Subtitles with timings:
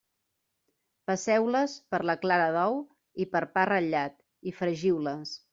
[1.11, 2.81] Passeu-les per la clara d'ou
[3.27, 4.21] i per pa ratllat
[4.53, 5.41] i fregiu-les.